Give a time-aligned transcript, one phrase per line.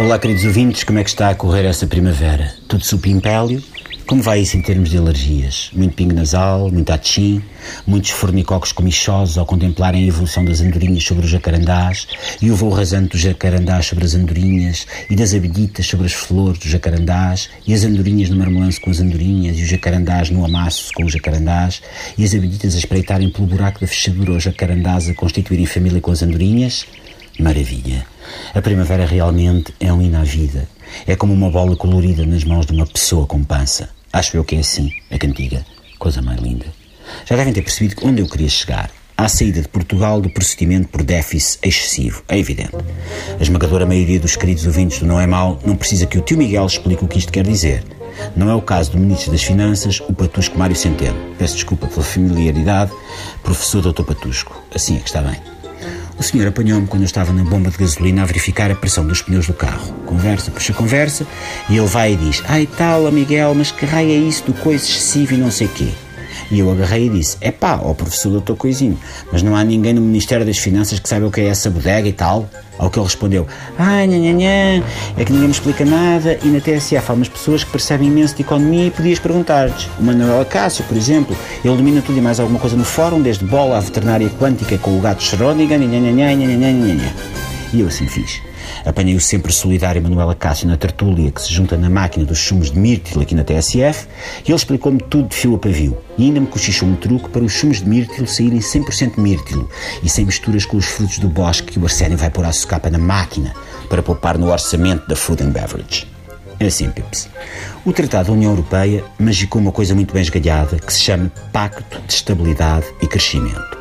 [0.00, 2.54] Olá, queridos ouvintes, como é que está a correr essa primavera?
[2.66, 3.62] Tudo supimpélio?
[4.06, 5.68] Como vai isso em termos de alergias?
[5.74, 7.42] Muito pingo nasal, muito atchim,
[7.86, 12.08] muitos fornicocos comichosos ao contemplarem a evolução das andorinhas sobre os jacarandás
[12.40, 16.58] e o voo rasante dos jacarandás sobre as andorinhas e das abelhitas sobre as flores
[16.58, 20.94] dos jacarandás e as andorinhas no marmelanço com as andorinhas e os jacarandás no amasso
[20.94, 21.82] com os jacarandás
[22.16, 26.10] e as abelhitas a espreitarem pelo buraco da fechadura os jacarandás a constituírem família com
[26.10, 26.86] as andorinhas?
[27.38, 28.06] Maravilha!
[28.54, 30.68] A primavera realmente é um hino à vida.
[31.06, 33.88] É como uma bola colorida nas mãos de uma pessoa com pança.
[34.12, 35.64] Acho eu que é assim, a cantiga.
[35.98, 36.66] Coisa mais linda.
[37.26, 38.90] Já devem ter percebido onde eu queria chegar.
[39.16, 42.22] À saída de Portugal do procedimento por déficit excessivo.
[42.28, 42.72] É evidente.
[43.38, 46.38] A esmagadora maioria dos queridos ouvintes do Não é Mal não precisa que o tio
[46.38, 47.84] Miguel explique o que isto quer dizer.
[48.34, 51.18] Não é o caso do Ministro das Finanças, o Patusco Mário Centeno.
[51.38, 52.92] Peço desculpa pela familiaridade,
[53.42, 54.04] professor Dr.
[54.04, 54.62] Patusco.
[54.74, 55.49] Assim é que está bem.
[56.20, 59.22] O senhor apanhou-me quando eu estava na bomba de gasolina a verificar a pressão dos
[59.22, 59.90] pneus do carro.
[60.04, 61.26] Conversa, puxa conversa,
[61.70, 64.84] e ele vai e diz: Ai tal, Miguel, mas que raio é isso do coisa
[64.84, 65.88] excessivo e não sei quê?
[66.50, 68.98] E eu agarrei e disse: É pá, ó professor doutor Coisinho,
[69.32, 72.08] mas não há ninguém no Ministério das Finanças que saiba o que é essa bodega
[72.08, 72.48] e tal?
[72.78, 73.46] Ao que ele respondeu:
[73.78, 74.84] Ai, nha, nha, nha,
[75.16, 78.34] é que ninguém me explica nada e na TSF há umas pessoas que percebem imenso
[78.34, 79.88] de economia e podias perguntar-lhes.
[79.98, 83.44] O Manuel Acácio, por exemplo, ele domina tudo e mais alguma coisa no fórum, desde
[83.44, 87.14] bola à veterinária quântica com o gato Schrödinger, nha, nha, nha, nha, nha, nha, nha.
[87.72, 88.49] E eu assim fiz.
[88.84, 92.70] Apanhei o sempre solidário Manuela Cássio na tertúlia que se junta na máquina dos sumos
[92.70, 94.06] de mírtilo aqui na TSF
[94.44, 95.98] e ele explicou-me tudo de fio a pavio.
[96.16, 99.68] E ainda me cochichou um truque para os sumos de mírtilo saírem 100% mírtilo
[100.02, 102.90] e sem misturas com os frutos do bosque que o Arsénio vai pôr à socapa
[102.90, 103.54] na máquina
[103.88, 106.06] para poupar no orçamento da Food and Beverage.
[106.60, 107.26] É assim, Pips.
[107.86, 111.98] O Tratado da União Europeia magicou uma coisa muito bem esgalhada que se chama Pacto
[112.06, 113.78] de Estabilidade e Crescimento.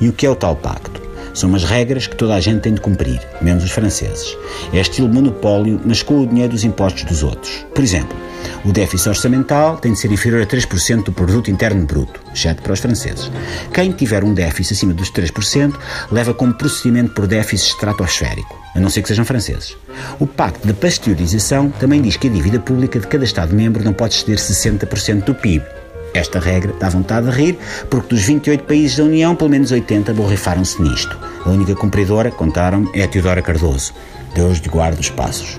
[0.00, 1.01] E o que é o tal pacto?
[1.34, 4.36] São umas regras que toda a gente tem de cumprir, menos os franceses.
[4.72, 7.64] É estilo monopólio, mas com o dinheiro dos impostos dos outros.
[7.74, 8.16] Por exemplo,
[8.64, 12.72] o déficit orçamental tem de ser inferior a 3% do produto interno bruto, exceto para
[12.72, 13.30] os franceses.
[13.72, 15.74] Quem tiver um déficit acima dos 3%
[16.10, 19.76] leva como procedimento por déficit estratosférico, a não ser que sejam franceses.
[20.20, 24.14] O Pacto de Pasteurização também diz que a dívida pública de cada Estado-membro não pode
[24.14, 25.64] exceder 60% do PIB.
[26.14, 27.58] Esta regra dá vontade de rir,
[27.88, 31.16] porque dos 28 países da União, pelo menos 80 borrifaram-se nisto.
[31.44, 33.94] A única cumpridora, contaram é a Teodora Cardoso.
[34.34, 35.58] Deus lhe guarde os passos.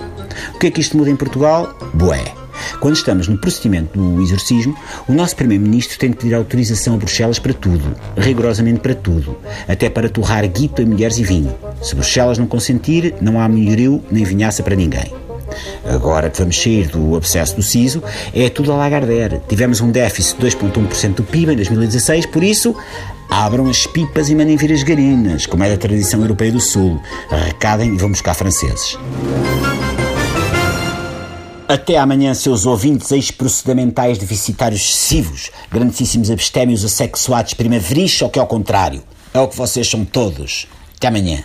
[0.54, 1.76] O que é que isto muda em Portugal?
[1.94, 2.24] Bué.
[2.80, 4.76] Quando estamos no procedimento do exorcismo,
[5.08, 9.38] o nosso Primeiro-Ministro tem de pedir autorização a Bruxelas para tudo, rigorosamente para tudo,
[9.68, 11.54] até para torrar guito a mulheres e vinho.
[11.82, 15.23] Se Bruxelas não consentir, não há melhorio nem vinhaça para ninguém.
[15.86, 18.04] Agora que vamos sair do obsesso do siso,
[18.34, 19.42] é tudo a Lagardère.
[19.48, 22.76] Tivemos um déficit de 2,1% do PIB em 2016, por isso,
[23.30, 27.00] abram as pipas e mandem vir as garinas, como é da tradição europeia do Sul.
[27.30, 28.98] Arrecadem e vão buscar franceses.
[31.68, 38.48] Até amanhã, seus ouvintes ex-procedamentais deficitários excessivos, grandíssimos abstémios assexuados primaveris ou que é ao
[38.48, 39.02] contrário?
[39.34, 40.68] É o que vocês são todos.
[40.96, 41.44] Até amanhã.